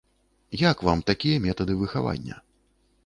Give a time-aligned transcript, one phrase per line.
[0.61, 2.41] Як вам такія метады выхавання?